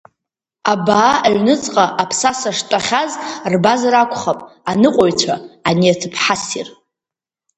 Абаа 0.73 1.13
аҩныҵҟа 1.27 1.85
аԥсаса 2.01 2.51
штәахьаз 2.57 3.11
рбазар 3.53 3.93
акәхап 3.95 4.39
аныҟәаҩцәа, 4.71 5.35
ани 5.69 5.91
аҭыԥҳа 5.93 6.35
ссир… 6.39 6.67